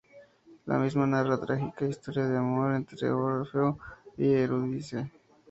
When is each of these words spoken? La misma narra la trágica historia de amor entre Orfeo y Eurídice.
La 0.65 0.79
misma 0.79 1.05
narra 1.05 1.29
la 1.29 1.37
trágica 1.39 1.85
historia 1.85 2.25
de 2.27 2.35
amor 2.35 2.73
entre 2.73 3.11
Orfeo 3.11 3.77
y 4.17 4.33
Eurídice. 4.33 5.11